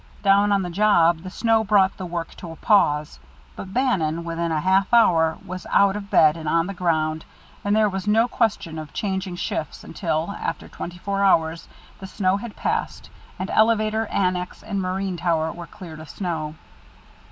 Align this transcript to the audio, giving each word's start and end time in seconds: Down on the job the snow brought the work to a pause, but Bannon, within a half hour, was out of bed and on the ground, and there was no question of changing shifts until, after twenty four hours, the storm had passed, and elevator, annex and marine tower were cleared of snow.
Down 0.23 0.51
on 0.51 0.63
the 0.63 0.71
job 0.71 1.19
the 1.19 1.29
snow 1.29 1.63
brought 1.63 1.95
the 1.97 2.07
work 2.07 2.33
to 2.37 2.49
a 2.51 2.55
pause, 2.55 3.19
but 3.55 3.71
Bannon, 3.71 4.23
within 4.23 4.51
a 4.51 4.59
half 4.59 4.91
hour, 4.91 5.37
was 5.45 5.67
out 5.69 5.95
of 5.95 6.09
bed 6.09 6.35
and 6.35 6.49
on 6.49 6.65
the 6.65 6.73
ground, 6.73 7.23
and 7.63 7.75
there 7.75 7.87
was 7.87 8.07
no 8.07 8.27
question 8.27 8.79
of 8.79 8.93
changing 8.93 9.35
shifts 9.35 9.83
until, 9.83 10.31
after 10.41 10.67
twenty 10.67 10.97
four 10.97 11.23
hours, 11.23 11.67
the 11.99 12.07
storm 12.07 12.39
had 12.39 12.55
passed, 12.55 13.11
and 13.37 13.51
elevator, 13.51 14.07
annex 14.07 14.63
and 14.63 14.81
marine 14.81 15.17
tower 15.17 15.51
were 15.51 15.67
cleared 15.67 15.99
of 15.99 16.09
snow. 16.09 16.55